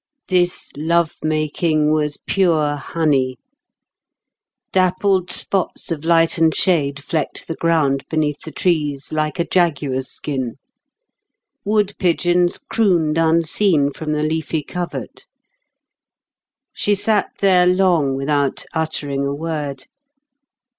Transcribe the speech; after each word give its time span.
This 0.29 0.71
lovemaking 0.75 1.91
was 1.91 2.17
pure 2.17 2.75
honey. 2.75 3.37
Dappled 4.73 5.29
spots 5.29 5.91
of 5.91 6.03
light 6.03 6.39
and 6.39 6.55
shade 6.55 7.03
flecked 7.03 7.47
the 7.47 7.53
ground 7.53 8.05
beneath 8.09 8.39
the 8.41 8.51
trees 8.51 9.13
like 9.13 9.37
a 9.37 9.45
jaguar's 9.45 10.07
skin. 10.09 10.55
Wood 11.63 11.93
pigeons 11.99 12.57
crooned, 12.57 13.19
unseen, 13.19 13.91
from 13.93 14.13
the 14.13 14.23
leafy 14.23 14.63
covert. 14.63 15.27
She 16.73 16.95
sat 16.95 17.27
there 17.39 17.67
long 17.67 18.15
without 18.15 18.65
uttering 18.73 19.23
a 19.23 19.35
word. 19.35 19.85